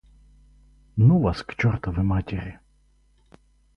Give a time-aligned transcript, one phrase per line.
[0.97, 2.59] Ну вас к чертовой матери